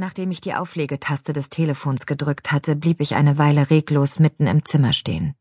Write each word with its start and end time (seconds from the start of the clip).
Nachdem 0.00 0.30
ich 0.30 0.40
die 0.40 0.54
Auflegetaste 0.54 1.32
des 1.32 1.50
Telefons 1.50 2.06
gedrückt 2.06 2.52
hatte, 2.52 2.76
blieb 2.76 3.00
ich 3.00 3.16
eine 3.16 3.36
Weile 3.36 3.68
reglos 3.68 4.20
mitten 4.20 4.46
im 4.46 4.64
Zimmer 4.64 4.92
stehen. 4.92 5.34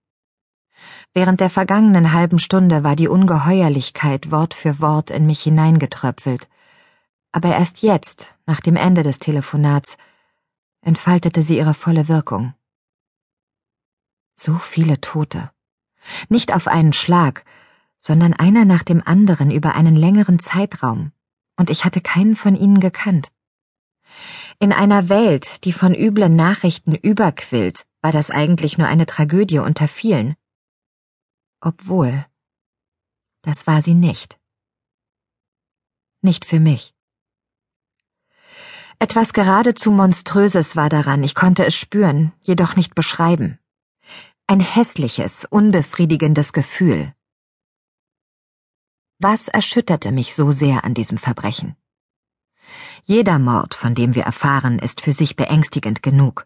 Während 1.13 1.41
der 1.41 1.51
vergangenen 1.51 2.11
halben 2.11 2.39
Stunde 2.39 2.83
war 2.83 2.95
die 2.95 3.07
Ungeheuerlichkeit 3.07 4.31
Wort 4.31 4.55
für 4.55 4.79
Wort 4.79 5.11
in 5.11 5.27
mich 5.27 5.41
hineingetröpfelt, 5.41 6.49
aber 7.31 7.49
erst 7.49 7.83
jetzt, 7.83 8.33
nach 8.47 8.59
dem 8.59 8.77
Ende 8.77 9.03
des 9.03 9.19
Telefonats, 9.19 9.95
entfaltete 10.81 11.43
sie 11.43 11.57
ihre 11.57 11.75
volle 11.75 12.07
Wirkung. 12.07 12.55
So 14.35 14.55
viele 14.55 14.99
Tote. 15.01 15.51
Nicht 16.29 16.51
auf 16.51 16.67
einen 16.67 16.93
Schlag, 16.93 17.45
sondern 17.99 18.33
einer 18.33 18.65
nach 18.65 18.81
dem 18.81 19.03
anderen 19.05 19.51
über 19.51 19.75
einen 19.75 19.95
längeren 19.95 20.39
Zeitraum, 20.39 21.11
und 21.57 21.69
ich 21.69 21.85
hatte 21.85 22.01
keinen 22.01 22.35
von 22.35 22.55
ihnen 22.55 22.79
gekannt. 22.79 23.29
In 24.59 24.73
einer 24.73 25.09
Welt, 25.09 25.63
die 25.65 25.73
von 25.73 25.93
üblen 25.93 26.35
Nachrichten 26.35 26.95
überquillt, 26.95 27.85
war 28.01 28.11
das 28.11 28.31
eigentlich 28.31 28.77
nur 28.77 28.87
eine 28.87 29.05
Tragödie 29.05 29.59
unter 29.59 29.87
vielen. 29.87 30.35
Obwohl, 31.61 32.25
das 33.41 33.67
war 33.67 33.81
sie 33.81 33.93
nicht. 33.93 34.39
Nicht 36.21 36.45
für 36.45 36.59
mich. 36.59 36.93
Etwas 38.99 39.31
geradezu 39.31 39.91
Monströses 39.91 40.75
war 40.75 40.89
daran, 40.89 41.23
ich 41.23 41.35
konnte 41.35 41.65
es 41.65 41.75
spüren, 41.75 42.33
jedoch 42.41 42.75
nicht 42.75 42.95
beschreiben. 42.95 43.59
Ein 44.47 44.59
hässliches, 44.59 45.45
unbefriedigendes 45.45 46.51
Gefühl. 46.51 47.13
Was 49.19 49.47
erschütterte 49.47 50.11
mich 50.11 50.33
so 50.33 50.51
sehr 50.51 50.83
an 50.83 50.93
diesem 50.93 51.17
Verbrechen? 51.17 51.75
Jeder 53.09 53.39
Mord, 53.39 53.73
von 53.73 53.95
dem 53.95 54.15
wir 54.15 54.23
erfahren, 54.23 54.79
ist 54.79 54.99
für 54.99 55.13
sich 55.13 55.37
beängstigend 55.37 56.03
genug. 56.03 56.45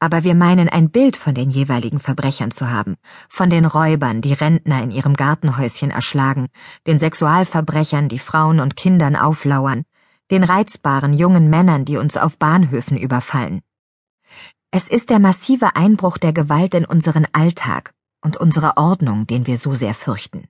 Aber 0.00 0.24
wir 0.24 0.34
meinen 0.34 0.70
ein 0.70 0.88
Bild 0.88 1.18
von 1.18 1.34
den 1.34 1.50
jeweiligen 1.50 2.00
Verbrechern 2.00 2.50
zu 2.50 2.70
haben, 2.70 2.96
von 3.28 3.50
den 3.50 3.66
Räubern, 3.66 4.22
die 4.22 4.32
Rentner 4.32 4.82
in 4.82 4.90
ihrem 4.90 5.12
Gartenhäuschen 5.12 5.90
erschlagen, 5.90 6.46
den 6.86 6.98
Sexualverbrechern, 6.98 8.08
die 8.08 8.18
Frauen 8.18 8.58
und 8.58 8.74
Kindern 8.76 9.16
auflauern, 9.16 9.84
den 10.30 10.44
reizbaren 10.44 11.12
jungen 11.12 11.50
Männern, 11.50 11.84
die 11.84 11.98
uns 11.98 12.16
auf 12.16 12.38
Bahnhöfen 12.38 12.96
überfallen. 12.96 13.60
Es 14.70 14.88
ist 14.88 15.10
der 15.10 15.18
massive 15.18 15.76
Einbruch 15.76 16.16
der 16.16 16.32
Gewalt 16.32 16.72
in 16.72 16.86
unseren 16.86 17.26
Alltag 17.34 17.92
und 18.22 18.38
unsere 18.38 18.78
Ordnung, 18.78 19.26
den 19.26 19.46
wir 19.46 19.58
so 19.58 19.74
sehr 19.74 19.92
fürchten. 19.92 20.48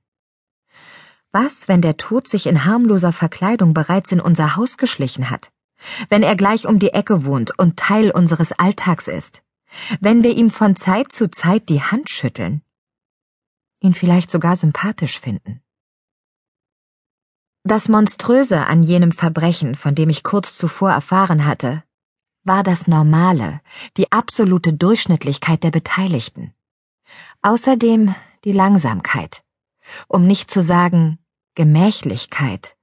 Was, 1.32 1.68
wenn 1.68 1.82
der 1.82 1.96
Tod 1.96 2.28
sich 2.28 2.46
in 2.46 2.64
harmloser 2.64 3.12
Verkleidung 3.12 3.74
bereits 3.74 4.12
in 4.12 4.20
unser 4.20 4.56
Haus 4.56 4.76
geschlichen 4.76 5.30
hat? 5.30 5.50
Wenn 6.08 6.22
er 6.22 6.36
gleich 6.36 6.66
um 6.66 6.78
die 6.78 6.92
Ecke 6.92 7.24
wohnt 7.24 7.58
und 7.58 7.76
Teil 7.76 8.10
unseres 8.10 8.52
Alltags 8.52 9.08
ist? 9.08 9.42
Wenn 10.00 10.22
wir 10.22 10.36
ihm 10.36 10.50
von 10.50 10.76
Zeit 10.76 11.12
zu 11.12 11.30
Zeit 11.30 11.68
die 11.68 11.82
Hand 11.82 12.08
schütteln? 12.10 12.62
Ihn 13.80 13.92
vielleicht 13.92 14.30
sogar 14.30 14.56
sympathisch 14.56 15.20
finden? 15.20 15.60
Das 17.64 17.88
Monströse 17.88 18.66
an 18.66 18.82
jenem 18.82 19.10
Verbrechen, 19.10 19.74
von 19.74 19.94
dem 19.94 20.08
ich 20.08 20.22
kurz 20.22 20.56
zuvor 20.56 20.92
erfahren 20.92 21.44
hatte, 21.44 21.82
war 22.44 22.62
das 22.62 22.86
Normale, 22.86 23.60
die 23.96 24.12
absolute 24.12 24.72
Durchschnittlichkeit 24.72 25.64
der 25.64 25.72
Beteiligten. 25.72 26.54
Außerdem 27.42 28.14
die 28.44 28.52
Langsamkeit, 28.52 29.42
um 30.08 30.26
nicht 30.26 30.50
zu 30.50 30.60
sagen 30.60 31.18
Gemächlichkeit, 31.54 32.76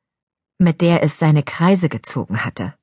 mit 0.58 0.82
der 0.82 1.04
es 1.04 1.20
seine 1.20 1.44
Kreise 1.44 1.90
gezogen 1.90 2.44
hatte. 2.44 2.74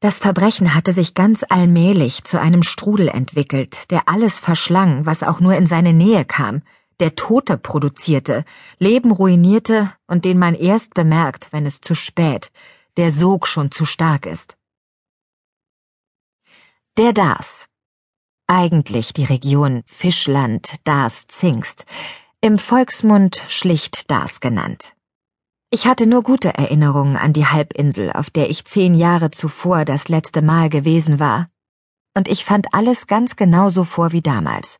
Das 0.00 0.18
Verbrechen 0.18 0.74
hatte 0.74 0.92
sich 0.92 1.14
ganz 1.14 1.44
allmählich 1.48 2.24
zu 2.24 2.40
einem 2.40 2.62
Strudel 2.62 3.08
entwickelt, 3.08 3.90
der 3.90 4.08
alles 4.08 4.38
verschlang, 4.38 5.06
was 5.06 5.22
auch 5.22 5.40
nur 5.40 5.54
in 5.54 5.66
seine 5.66 5.92
Nähe 5.92 6.24
kam, 6.24 6.62
der 7.00 7.14
Tote 7.14 7.58
produzierte, 7.58 8.44
Leben 8.78 9.10
ruinierte 9.10 9.92
und 10.06 10.24
den 10.24 10.38
man 10.38 10.54
erst 10.54 10.94
bemerkt, 10.94 11.52
wenn 11.52 11.66
es 11.66 11.80
zu 11.80 11.94
spät, 11.94 12.52
der 12.96 13.10
Sog 13.10 13.46
schon 13.46 13.70
zu 13.70 13.84
stark 13.84 14.26
ist. 14.26 14.56
Der 16.96 17.12
Dars. 17.12 17.68
Eigentlich 18.46 19.12
die 19.12 19.24
Region 19.24 19.82
Fischland, 19.86 20.76
Dars, 20.84 21.26
Zingst, 21.26 21.84
im 22.46 22.60
Volksmund 22.60 23.42
schlicht 23.48 24.08
Dars 24.08 24.38
genannt. 24.38 24.94
Ich 25.70 25.84
hatte 25.84 26.06
nur 26.06 26.22
gute 26.22 26.54
Erinnerungen 26.54 27.16
an 27.16 27.32
die 27.32 27.44
Halbinsel, 27.44 28.12
auf 28.12 28.30
der 28.30 28.48
ich 28.48 28.64
zehn 28.64 28.94
Jahre 28.94 29.32
zuvor 29.32 29.84
das 29.84 30.06
letzte 30.06 30.42
Mal 30.42 30.68
gewesen 30.68 31.18
war, 31.18 31.48
und 32.14 32.28
ich 32.28 32.44
fand 32.44 32.72
alles 32.72 33.08
ganz 33.08 33.34
genauso 33.34 33.82
vor 33.82 34.12
wie 34.12 34.22
damals. 34.22 34.78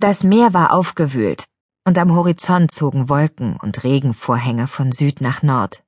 Das 0.00 0.24
Meer 0.24 0.52
war 0.52 0.74
aufgewühlt, 0.74 1.44
und 1.84 1.96
am 1.96 2.12
Horizont 2.12 2.72
zogen 2.72 3.08
Wolken 3.08 3.56
und 3.56 3.84
Regenvorhänge 3.84 4.66
von 4.66 4.90
Süd 4.90 5.20
nach 5.20 5.44
Nord, 5.44 5.84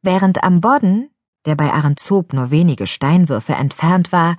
während 0.00 0.42
am 0.42 0.62
Bodden, 0.62 1.10
der 1.44 1.54
bei 1.54 1.70
Arenzob 1.70 2.32
nur 2.32 2.50
wenige 2.50 2.86
Steinwürfe 2.86 3.52
entfernt 3.52 4.10
war, 4.10 4.38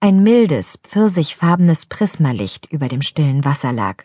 ein 0.00 0.22
mildes, 0.22 0.78
pfirsichfarbenes 0.82 1.84
Prismalicht 1.84 2.72
über 2.72 2.88
dem 2.88 3.02
stillen 3.02 3.44
Wasser 3.44 3.74
lag. 3.74 4.04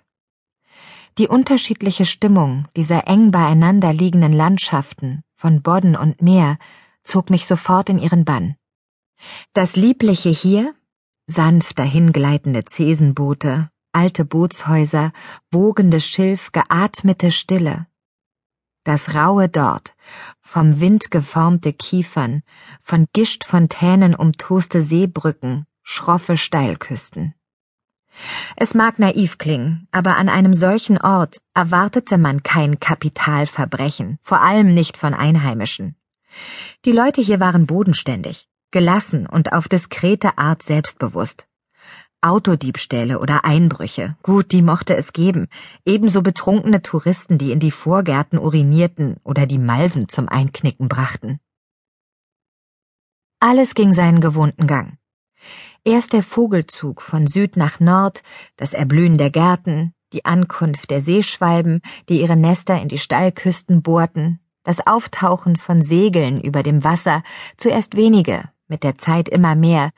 Die 1.19 1.27
unterschiedliche 1.27 2.05
Stimmung 2.05 2.65
dieser 2.77 3.07
eng 3.07 3.31
beieinander 3.31 3.91
liegenden 3.91 4.31
Landschaften 4.31 5.21
von 5.33 5.61
Bodden 5.61 5.97
und 5.97 6.21
Meer 6.21 6.57
zog 7.03 7.29
mich 7.29 7.45
sofort 7.45 7.89
in 7.89 7.99
ihren 7.99 8.23
Bann. 8.23 8.55
Das 9.51 9.75
Liebliche 9.75 10.29
hier, 10.29 10.73
sanft 11.27 11.77
dahingleitende 11.77 12.63
Zesenboote, 12.63 13.69
alte 13.91 14.23
Bootshäuser, 14.23 15.11
wogendes 15.51 16.07
Schilf, 16.07 16.53
geatmete 16.53 17.31
Stille. 17.31 17.87
Das 18.85 19.13
Raue 19.13 19.49
dort, 19.49 19.97
vom 20.39 20.79
Wind 20.79 21.11
geformte 21.11 21.73
Kiefern, 21.73 22.43
von 22.81 23.07
Gischtfontänen 23.11 24.15
umtoste 24.15 24.81
Seebrücken, 24.81 25.65
schroffe 25.83 26.37
Steilküsten. 26.37 27.33
Es 28.55 28.73
mag 28.73 28.99
naiv 28.99 29.37
klingen, 29.37 29.87
aber 29.91 30.17
an 30.17 30.29
einem 30.29 30.53
solchen 30.53 30.97
Ort 30.97 31.41
erwartete 31.53 32.17
man 32.17 32.43
kein 32.43 32.79
Kapitalverbrechen, 32.79 34.19
vor 34.21 34.41
allem 34.41 34.73
nicht 34.73 34.97
von 34.97 35.13
Einheimischen. 35.13 35.95
Die 36.85 36.91
Leute 36.91 37.21
hier 37.21 37.39
waren 37.39 37.65
bodenständig, 37.65 38.47
gelassen 38.71 39.25
und 39.25 39.53
auf 39.53 39.67
diskrete 39.67 40.37
Art 40.37 40.63
selbstbewusst. 40.63 41.47
Autodiebstähle 42.21 43.19
oder 43.19 43.45
Einbrüche, 43.45 44.17
gut, 44.23 44.51
die 44.51 44.61
mochte 44.61 44.95
es 44.95 45.13
geben, 45.13 45.47
ebenso 45.85 46.21
betrunkene 46.21 46.81
Touristen, 46.81 47.37
die 47.37 47.53
in 47.53 47.61
die 47.61 47.71
Vorgärten 47.71 48.37
urinierten 48.37 49.15
oder 49.23 49.45
die 49.45 49.57
Malven 49.57 50.09
zum 50.09 50.27
Einknicken 50.27 50.89
brachten. 50.89 51.39
Alles 53.39 53.73
ging 53.73 53.93
seinen 53.93 54.19
gewohnten 54.19 54.67
Gang. 54.67 54.98
Erst 55.85 56.13
der 56.13 56.23
Vogelzug 56.23 57.01
von 57.01 57.25
Süd 57.25 57.55
nach 57.55 57.79
Nord, 57.79 58.21
das 58.57 58.73
Erblühen 58.73 59.17
der 59.17 59.29
Gärten, 59.29 59.93
die 60.11 60.25
Ankunft 60.25 60.89
der 60.89 61.01
Seeschwalben, 61.01 61.81
die 62.09 62.21
ihre 62.21 62.35
Nester 62.35 62.81
in 62.81 62.89
die 62.89 62.97
Steilküsten 62.97 63.81
bohrten, 63.81 64.39
das 64.63 64.85
Auftauchen 64.85 65.55
von 65.55 65.81
Segeln 65.81 66.41
über 66.41 66.63
dem 66.63 66.83
Wasser, 66.83 67.23
zuerst 67.57 67.95
wenige, 67.95 68.49
mit 68.67 68.83
der 68.83 68.97
Zeit 68.97 69.29
immer 69.29 69.55
mehr, 69.55 69.91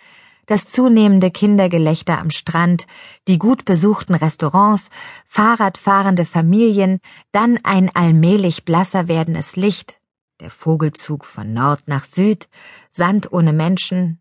das 0.46 0.68
zunehmende 0.68 1.32
Kindergelächter 1.32 2.20
am 2.20 2.30
Strand, 2.30 2.86
die 3.28 3.40
gut 3.40 3.66
besuchten 3.66 4.16
Restaurants, 4.16 4.90
Fahrradfahrende 5.26 6.26
Familien, 6.26 7.00
dann 7.32 7.58
ein 7.64 7.90
allmählich 7.96 8.66
blasser 8.66 9.08
werdendes 9.08 9.56
Licht, 9.56 10.00
der 10.42 10.52
Vogelzug 10.52 11.26
von 11.26 11.54
Nord 11.54 11.88
nach 11.88 12.04
Süd, 12.04 12.50
Sand 12.90 13.32
ohne 13.32 13.54
Menschen, 13.54 14.20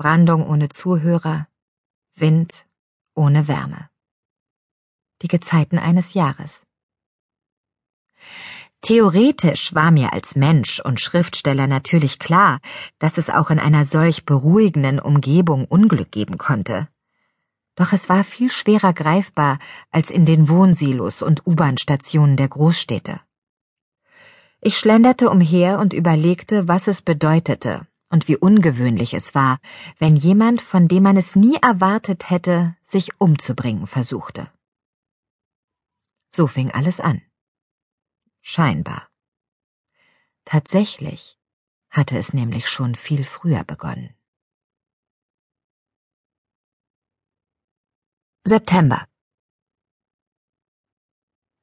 Brandung 0.00 0.46
ohne 0.46 0.70
Zuhörer, 0.70 1.46
Wind 2.14 2.64
ohne 3.14 3.48
Wärme. 3.48 3.90
Die 5.20 5.28
Gezeiten 5.28 5.78
eines 5.78 6.14
Jahres. 6.14 6.64
Theoretisch 8.80 9.74
war 9.74 9.90
mir 9.90 10.14
als 10.14 10.36
Mensch 10.36 10.80
und 10.80 11.00
Schriftsteller 11.00 11.66
natürlich 11.66 12.18
klar, 12.18 12.60
dass 12.98 13.18
es 13.18 13.28
auch 13.28 13.50
in 13.50 13.58
einer 13.58 13.84
solch 13.84 14.24
beruhigenden 14.24 15.00
Umgebung 15.00 15.66
Unglück 15.66 16.10
geben 16.10 16.38
konnte. 16.38 16.88
Doch 17.74 17.92
es 17.92 18.08
war 18.08 18.24
viel 18.24 18.50
schwerer 18.50 18.94
greifbar 18.94 19.58
als 19.90 20.10
in 20.10 20.24
den 20.24 20.48
Wohnsilos 20.48 21.20
und 21.20 21.46
U-Bahn-Stationen 21.46 22.38
der 22.38 22.48
Großstädte. 22.48 23.20
Ich 24.62 24.78
schlenderte 24.78 25.28
umher 25.28 25.78
und 25.78 25.92
überlegte, 25.92 26.68
was 26.68 26.88
es 26.88 27.02
bedeutete, 27.02 27.86
und 28.10 28.28
wie 28.28 28.36
ungewöhnlich 28.36 29.14
es 29.14 29.34
war, 29.34 29.58
wenn 29.98 30.16
jemand, 30.16 30.60
von 30.60 30.88
dem 30.88 31.04
man 31.04 31.16
es 31.16 31.36
nie 31.36 31.56
erwartet 31.56 32.28
hätte, 32.28 32.76
sich 32.84 33.20
umzubringen 33.20 33.86
versuchte. 33.86 34.52
So 36.28 36.46
fing 36.46 36.70
alles 36.70 37.00
an. 37.00 37.22
Scheinbar. 38.42 39.08
Tatsächlich 40.44 41.38
hatte 41.88 42.18
es 42.18 42.32
nämlich 42.32 42.68
schon 42.68 42.94
viel 42.94 43.24
früher 43.24 43.64
begonnen. 43.64 44.14
September 48.44 49.06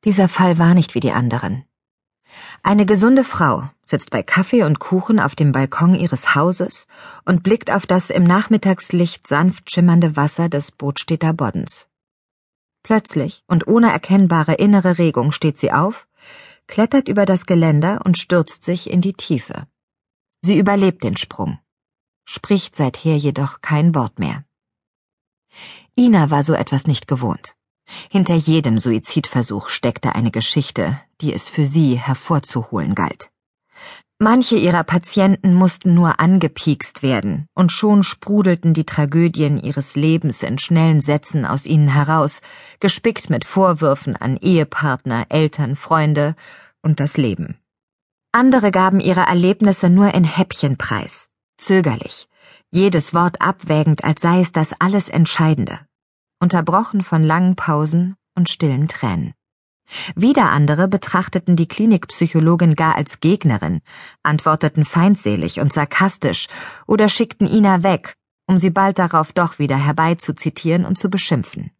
Dieser 0.03 0.29
Fall 0.29 0.57
war 0.57 0.73
nicht 0.73 0.95
wie 0.95 1.01
die 1.01 1.11
anderen. 1.11 1.66
Eine 2.63 2.85
gesunde 2.85 3.23
Frau 3.23 3.69
sitzt 3.83 4.09
bei 4.09 4.23
Kaffee 4.23 4.63
und 4.63 4.79
Kuchen 4.79 5.19
auf 5.19 5.35
dem 5.35 5.51
Balkon 5.51 5.93
ihres 5.93 6.35
Hauses 6.35 6.87
und 7.25 7.43
blickt 7.43 7.71
auf 7.71 7.85
das 7.85 8.09
im 8.09 8.23
Nachmittagslicht 8.23 9.27
sanft 9.27 9.71
schimmernde 9.71 10.15
Wasser 10.15 10.49
des 10.49 10.71
Bootstädter 10.71 11.33
Boddens. 11.33 11.87
Plötzlich 12.83 13.43
und 13.47 13.67
ohne 13.67 13.91
erkennbare 13.91 14.55
innere 14.55 14.97
Regung 14.97 15.31
steht 15.31 15.59
sie 15.59 15.71
auf, 15.71 16.07
klettert 16.67 17.07
über 17.07 17.25
das 17.25 17.45
Geländer 17.45 18.01
und 18.05 18.17
stürzt 18.17 18.63
sich 18.63 18.89
in 18.89 19.01
die 19.01 19.13
Tiefe. 19.13 19.67
Sie 20.41 20.57
überlebt 20.57 21.03
den 21.03 21.17
Sprung, 21.17 21.59
spricht 22.25 22.75
seither 22.75 23.17
jedoch 23.17 23.61
kein 23.61 23.95
Wort 23.95 24.19
mehr. 24.19 24.45
Ina 25.97 26.29
war 26.29 26.43
so 26.43 26.53
etwas 26.53 26.87
nicht 26.87 27.07
gewohnt. 27.07 27.56
Hinter 28.09 28.35
jedem 28.35 28.79
Suizidversuch 28.79 29.69
steckte 29.69 30.15
eine 30.15 30.31
Geschichte, 30.31 30.99
die 31.21 31.33
es 31.33 31.49
für 31.49 31.65
sie 31.65 31.97
hervorzuholen 31.99 32.95
galt. 32.95 33.29
Manche 34.19 34.55
ihrer 34.55 34.83
Patienten 34.83 35.53
mussten 35.53 35.93
nur 35.93 36.19
angepiekst 36.19 37.03
werden, 37.03 37.45
und 37.53 37.71
schon 37.71 38.01
sprudelten 38.01 38.73
die 38.73 38.85
Tragödien 38.85 39.59
ihres 39.59 39.95
Lebens 39.95 40.41
in 40.41 40.57
schnellen 40.57 41.01
Sätzen 41.01 41.45
aus 41.45 41.67
ihnen 41.67 41.87
heraus, 41.87 42.41
gespickt 42.79 43.29
mit 43.29 43.45
Vorwürfen 43.45 44.15
an 44.15 44.37
Ehepartner, 44.37 45.27
Eltern, 45.29 45.75
Freunde 45.75 46.35
und 46.81 46.99
das 46.99 47.17
Leben. 47.17 47.59
Andere 48.31 48.71
gaben 48.71 48.99
ihre 48.99 49.21
Erlebnisse 49.21 49.89
nur 49.89 50.13
in 50.15 50.23
Häppchen 50.23 50.77
preis, 50.77 51.29
zögerlich, 51.59 52.27
jedes 52.71 53.13
Wort 53.13 53.39
abwägend, 53.39 54.03
als 54.03 54.21
sei 54.21 54.41
es 54.41 54.51
das 54.51 54.73
alles 54.79 55.09
Entscheidende 55.09 55.79
unterbrochen 56.39 57.01
von 57.01 57.23
langen 57.23 57.55
Pausen 57.55 58.15
und 58.35 58.49
stillen 58.49 58.87
Tränen. 58.87 59.33
Wieder 60.15 60.51
andere 60.51 60.87
betrachteten 60.87 61.55
die 61.55 61.67
Klinikpsychologin 61.67 62.75
gar 62.75 62.95
als 62.95 63.19
Gegnerin, 63.19 63.81
antworteten 64.21 64.85
feindselig 64.85 65.59
und 65.59 65.71
sarkastisch 65.71 66.47
oder 66.87 67.09
schickten 67.09 67.47
Ina 67.47 67.83
weg, 67.83 68.15
um 68.47 68.57
sie 68.57 68.69
bald 68.69 68.99
darauf 68.99 69.31
doch 69.31 69.59
wieder 69.59 69.77
herbeizuzitieren 69.77 70.85
und 70.85 70.99
zu 70.99 71.09
beschimpfen. 71.09 71.71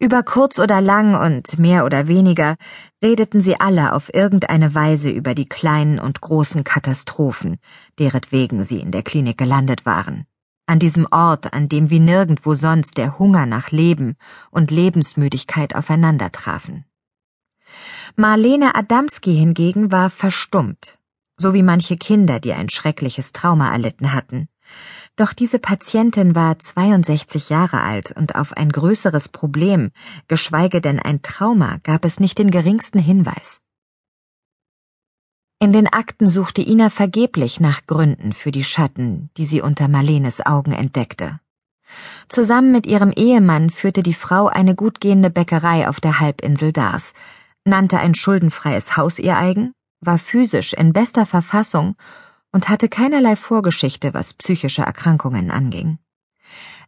Über 0.00 0.24
kurz 0.24 0.58
oder 0.58 0.80
lang 0.80 1.14
und 1.14 1.58
mehr 1.58 1.84
oder 1.84 2.08
weniger 2.08 2.56
redeten 3.02 3.40
sie 3.40 3.60
alle 3.60 3.92
auf 3.92 4.12
irgendeine 4.12 4.74
Weise 4.74 5.08
über 5.08 5.34
die 5.34 5.48
kleinen 5.48 6.00
und 6.00 6.20
großen 6.20 6.64
Katastrophen, 6.64 7.58
deretwegen 8.00 8.64
sie 8.64 8.80
in 8.80 8.90
der 8.90 9.04
Klinik 9.04 9.38
gelandet 9.38 9.86
waren 9.86 10.26
an 10.66 10.78
diesem 10.78 11.06
Ort, 11.10 11.52
an 11.52 11.68
dem 11.68 11.90
wie 11.90 12.00
nirgendwo 12.00 12.54
sonst 12.54 12.96
der 12.96 13.18
Hunger 13.18 13.46
nach 13.46 13.70
Leben 13.70 14.16
und 14.50 14.70
Lebensmüdigkeit 14.70 15.74
aufeinandertrafen. 15.74 16.84
Marlene 18.16 18.74
Adamski 18.74 19.34
hingegen 19.34 19.90
war 19.90 20.10
verstummt, 20.10 20.98
so 21.36 21.54
wie 21.54 21.62
manche 21.62 21.96
Kinder, 21.96 22.40
die 22.40 22.52
ein 22.52 22.68
schreckliches 22.68 23.32
Trauma 23.32 23.72
erlitten 23.72 24.12
hatten. 24.12 24.48
Doch 25.16 25.32
diese 25.32 25.58
Patientin 25.58 26.34
war 26.34 26.58
62 26.58 27.48
Jahre 27.48 27.80
alt 27.80 28.12
und 28.12 28.34
auf 28.34 28.56
ein 28.56 28.70
größeres 28.70 29.28
Problem, 29.28 29.90
geschweige 30.26 30.80
denn 30.80 30.98
ein 30.98 31.22
Trauma, 31.22 31.78
gab 31.84 32.04
es 32.04 32.18
nicht 32.18 32.38
den 32.38 32.50
geringsten 32.50 32.98
Hinweis. 32.98 33.60
In 35.64 35.72
den 35.72 35.90
Akten 35.90 36.26
suchte 36.26 36.60
Ina 36.60 36.90
vergeblich 36.90 37.58
nach 37.58 37.86
Gründen 37.86 38.34
für 38.34 38.50
die 38.50 38.64
Schatten, 38.64 39.30
die 39.38 39.46
sie 39.46 39.62
unter 39.62 39.88
Marlenes 39.88 40.44
Augen 40.44 40.72
entdeckte. 40.72 41.40
Zusammen 42.28 42.70
mit 42.70 42.84
ihrem 42.84 43.12
Ehemann 43.12 43.70
führte 43.70 44.02
die 44.02 44.12
Frau 44.12 44.48
eine 44.48 44.74
gut 44.74 45.00
gehende 45.00 45.30
Bäckerei 45.30 45.88
auf 45.88 46.00
der 46.00 46.20
Halbinsel 46.20 46.70
Dars, 46.70 47.14
nannte 47.64 47.98
ein 47.98 48.14
schuldenfreies 48.14 48.98
Haus 48.98 49.18
ihr 49.18 49.38
eigen, 49.38 49.72
war 50.00 50.18
physisch 50.18 50.74
in 50.74 50.92
bester 50.92 51.24
Verfassung 51.24 51.96
und 52.52 52.68
hatte 52.68 52.90
keinerlei 52.90 53.34
Vorgeschichte, 53.34 54.12
was 54.12 54.34
psychische 54.34 54.82
Erkrankungen 54.82 55.50
anging. 55.50 55.96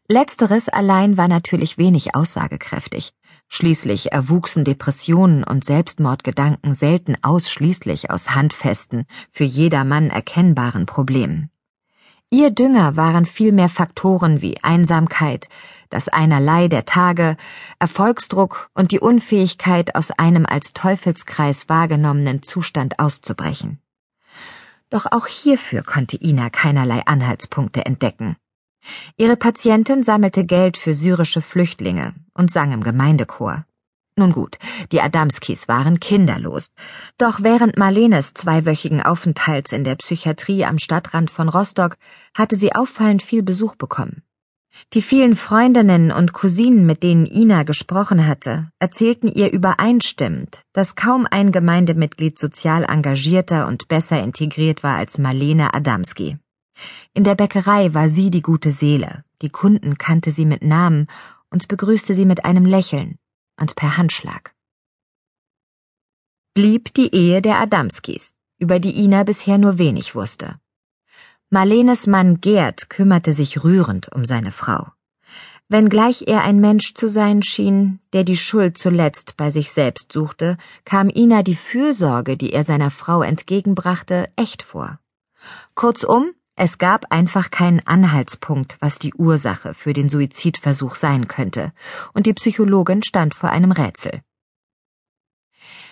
Letzteres 0.07 0.69
allein 0.69 1.17
war 1.17 1.29
natürlich 1.29 1.79
wenig 1.79 2.15
aussagekräftig. 2.15 3.15
Schließlich 3.49 4.13
erwuchsen 4.13 4.65
Depressionen 4.65 5.45
und 5.45 5.65
Selbstmordgedanken 5.65 6.75
selten 6.75 7.17
ausschließlich 7.23 8.11
aus 8.11 8.35
handfesten, 8.35 9.07
für 9.31 9.45
jedermann 9.45 10.11
erkennbaren 10.11 10.87
Problemen. 10.87 11.51
Ihr 12.29 12.51
Dünger 12.51 12.97
waren 12.97 13.25
vielmehr 13.25 13.69
Faktoren 13.69 14.43
wie 14.43 14.61
Einsamkeit, 14.63 15.49
das 15.91 16.09
Einerlei 16.09 16.67
der 16.67 16.85
Tage, 16.85 17.37
Erfolgsdruck 17.79 18.69
und 18.75 18.91
die 18.91 18.99
Unfähigkeit, 18.99 19.95
aus 19.95 20.11
einem 20.11 20.45
als 20.45 20.73
Teufelskreis 20.73 21.69
wahrgenommenen 21.69 22.43
Zustand 22.43 22.99
auszubrechen. 22.99 23.81
Doch 24.91 25.07
auch 25.11 25.29
hierfür 25.29 25.83
konnte 25.83 26.17
Ina 26.21 26.51
keinerlei 26.51 27.03
Anhaltspunkte 27.07 27.87
entdecken. 27.87 28.37
Ihre 29.17 29.37
Patientin 29.37 30.03
sammelte 30.03 30.45
Geld 30.45 30.77
für 30.77 30.95
syrische 30.95 31.41
Flüchtlinge 31.41 32.15
und 32.35 32.51
sang 32.51 32.73
im 32.73 32.83
Gemeindechor. 32.83 33.65
Nun 34.19 34.33
gut, 34.33 34.57
die 34.93 35.03
Adamskis 35.03 35.69
waren 35.69 36.01
kinderlos. 36.01 36.71
Doch 37.19 37.43
während 37.43 37.77
Marlenes 37.77 38.33
zweiwöchigen 38.33 39.03
Aufenthalts 39.03 39.73
in 39.73 39.85
der 39.85 39.97
Psychiatrie 39.97 40.65
am 40.65 40.79
Stadtrand 40.79 41.31
von 41.31 41.51
Rostock 41.51 41.97
hatte 42.35 42.57
sie 42.57 42.75
auffallend 42.75 43.23
viel 43.23 43.43
Besuch 43.43 43.77
bekommen. 43.77 44.23
Die 44.93 45.03
vielen 45.03 45.35
Freundinnen 45.35 46.11
und 46.11 46.33
Cousinen, 46.33 46.87
mit 46.87 47.03
denen 47.03 47.27
Ina 47.27 47.63
gesprochen 47.63 48.27
hatte, 48.27 48.71
erzählten 48.79 49.29
ihr 49.29 49.53
übereinstimmend, 49.53 50.63
dass 50.73 50.95
kaum 50.95 51.27
ein 51.31 51.53
Gemeindemitglied 51.53 52.39
sozial 52.39 52.85
engagierter 52.85 53.67
und 53.67 53.89
besser 53.89 54.23
integriert 54.23 54.83
war 54.83 54.97
als 54.97 55.19
Marlene 55.19 55.75
Adamski. 55.75 56.39
In 57.15 57.25
der 57.25 57.35
Bäckerei 57.35 57.95
war 57.95 58.09
sie 58.09 58.31
die 58.31 58.43
gute 58.43 58.73
Seele, 58.73 59.25
die 59.43 59.51
Kunden 59.51 59.99
kannte 59.99 60.31
sie 60.31 60.45
mit 60.45 60.63
Namen 60.63 61.07
und 61.51 61.69
begrüßte 61.69 62.15
sie 62.15 62.27
mit 62.27 62.45
einem 62.45 62.67
Lächeln 62.67 63.19
und 63.61 63.77
per 63.77 63.97
Handschlag. 63.97 64.55
Blieb 66.55 66.95
die 66.95 67.15
Ehe 67.15 67.43
der 67.43 67.61
Adamskis, 67.61 68.35
über 68.59 68.79
die 68.79 69.03
Ina 69.05 69.25
bisher 69.25 69.59
nur 69.59 69.79
wenig 69.79 70.15
wusste. 70.15 70.59
Marlenes 71.51 72.07
Mann 72.07 72.41
Gerd 72.41 72.91
kümmerte 72.91 73.33
sich 73.33 73.63
rührend 73.63 74.11
um 74.13 74.25
seine 74.25 74.51
Frau. 74.51 74.89
Wenngleich 75.69 76.25
er 76.29 76.45
ein 76.45 76.61
Mensch 76.61 76.95
zu 76.95 77.09
sein 77.09 77.43
schien, 77.43 78.01
der 78.13 78.25
die 78.25 78.37
Schuld 78.37 78.79
zuletzt 78.79 79.37
bei 79.37 79.51
sich 79.51 79.71
selbst 79.71 80.13
suchte, 80.13 80.57
kam 80.85 81.09
Ina 81.09 81.43
die 81.43 81.57
Fürsorge, 81.57 82.37
die 82.37 82.53
er 82.53 82.63
seiner 82.63 82.91
Frau 82.91 83.23
entgegenbrachte, 83.23 84.29
echt 84.37 84.63
vor. 84.63 85.01
Kurzum, 85.75 86.33
es 86.57 86.79
gab 86.79 87.13
einfach 87.13 87.51
keinen 87.51 87.87
Anhaltspunkt, 87.87 88.79
was 88.81 88.99
die 88.99 89.13
Ursache 89.15 89.75
für 89.75 89.93
den 89.93 90.09
Suizidversuch 90.09 90.95
sein 90.95 91.29
könnte, 91.29 91.73
und 92.15 92.25
die 92.25 92.33
Psychologin 92.33 93.03
stand 93.03 93.35
vor 93.35 93.51
einem 93.51 93.73
Rätsel. 93.73 94.23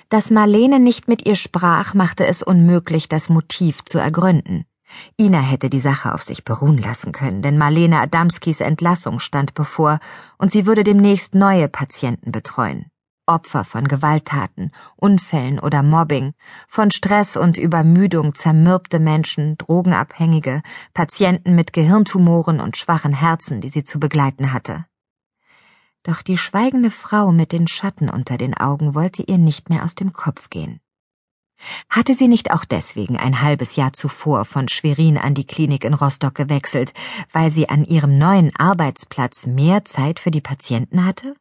Dass 0.08 0.30
Marlene 0.30 0.80
nicht 0.80 1.06
mit 1.06 1.26
ihr 1.26 1.34
sprach, 1.34 1.92
machte 1.92 2.26
es 2.26 2.42
unmöglich, 2.42 3.08
das 3.10 3.28
Motiv 3.28 3.84
zu 3.84 3.98
ergründen. 3.98 4.64
Ina 5.20 5.40
hätte 5.40 5.68
die 5.68 5.80
Sache 5.80 6.14
auf 6.14 6.22
sich 6.22 6.44
beruhen 6.44 6.78
lassen 6.78 7.12
können, 7.12 7.42
denn 7.42 7.58
Marlene 7.58 8.00
Adamskis 8.00 8.60
Entlassung 8.60 9.18
stand 9.18 9.54
bevor 9.54 9.98
und 10.38 10.50
sie 10.50 10.66
würde 10.66 10.84
demnächst 10.84 11.34
neue 11.34 11.68
Patienten 11.68 12.32
betreuen. 12.32 12.86
Opfer 13.26 13.64
von 13.64 13.88
Gewalttaten, 13.88 14.70
Unfällen 14.96 15.58
oder 15.58 15.82
Mobbing, 15.82 16.34
von 16.68 16.90
Stress 16.90 17.36
und 17.36 17.56
Übermüdung 17.56 18.34
zermürbte 18.34 18.98
Menschen, 18.98 19.56
Drogenabhängige, 19.56 20.62
Patienten 20.92 21.54
mit 21.54 21.72
Gehirntumoren 21.72 22.60
und 22.60 22.76
schwachen 22.76 23.14
Herzen, 23.14 23.60
die 23.60 23.70
sie 23.70 23.84
zu 23.84 23.98
begleiten 23.98 24.52
hatte. 24.52 24.84
Doch 26.02 26.20
die 26.20 26.36
schweigende 26.36 26.90
Frau 26.90 27.32
mit 27.32 27.52
den 27.52 27.66
Schatten 27.66 28.10
unter 28.10 28.36
den 28.36 28.54
Augen 28.54 28.94
wollte 28.94 29.22
ihr 29.22 29.38
nicht 29.38 29.70
mehr 29.70 29.84
aus 29.84 29.94
dem 29.94 30.12
Kopf 30.12 30.50
gehen. 30.50 30.80
Hatte 31.88 32.12
sie 32.12 32.28
nicht 32.28 32.52
auch 32.52 32.64
deswegen 32.66 33.16
ein 33.16 33.40
halbes 33.40 33.76
Jahr 33.76 33.94
zuvor 33.94 34.44
von 34.44 34.68
Schwerin 34.68 35.16
an 35.16 35.34
die 35.34 35.46
Klinik 35.46 35.84
in 35.84 35.94
Rostock 35.94 36.34
gewechselt, 36.34 36.92
weil 37.32 37.50
sie 37.50 37.70
an 37.70 37.84
ihrem 37.84 38.18
neuen 38.18 38.54
Arbeitsplatz 38.56 39.46
mehr 39.46 39.84
Zeit 39.86 40.20
für 40.20 40.30
die 40.30 40.42
Patienten 40.42 41.06
hatte? 41.06 41.34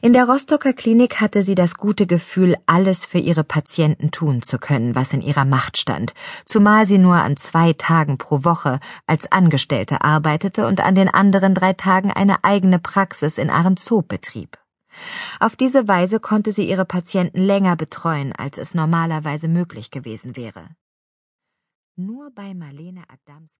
In 0.00 0.12
der 0.12 0.24
Rostocker 0.24 0.72
Klinik 0.72 1.20
hatte 1.20 1.42
sie 1.42 1.54
das 1.54 1.74
gute 1.74 2.06
Gefühl, 2.06 2.56
alles 2.66 3.04
für 3.04 3.18
ihre 3.18 3.44
Patienten 3.44 4.10
tun 4.10 4.42
zu 4.42 4.58
können, 4.58 4.94
was 4.94 5.12
in 5.12 5.20
ihrer 5.20 5.44
Macht 5.44 5.76
stand, 5.76 6.14
zumal 6.44 6.86
sie 6.86 6.98
nur 6.98 7.16
an 7.16 7.36
zwei 7.36 7.72
Tagen 7.72 8.18
pro 8.18 8.44
Woche 8.44 8.80
als 9.06 9.30
Angestellte 9.30 10.02
arbeitete 10.02 10.66
und 10.66 10.80
an 10.80 10.94
den 10.94 11.08
anderen 11.08 11.54
drei 11.54 11.72
Tagen 11.72 12.10
eine 12.10 12.44
eigene 12.44 12.78
Praxis 12.78 13.38
in 13.38 13.50
Ahrenshoop 13.50 14.08
betrieb. 14.08 14.58
Auf 15.40 15.56
diese 15.56 15.88
Weise 15.88 16.20
konnte 16.20 16.52
sie 16.52 16.68
ihre 16.68 16.84
Patienten 16.84 17.40
länger 17.40 17.76
betreuen, 17.76 18.32
als 18.32 18.58
es 18.58 18.74
normalerweise 18.74 19.48
möglich 19.48 19.90
gewesen 19.90 20.36
wäre. 20.36 20.68
Nur 21.96 22.30
bei 22.34 22.54
Marlene 22.54 23.02
Adamski 23.08 23.42